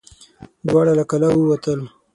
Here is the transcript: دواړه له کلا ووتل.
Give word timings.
دواړه 0.67 0.93
له 0.99 1.03
کلا 1.11 1.27
ووتل. 1.31 1.79